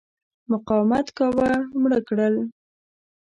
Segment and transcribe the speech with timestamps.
[0.51, 1.49] مقاومت کاوه
[1.81, 2.35] مړه کړل.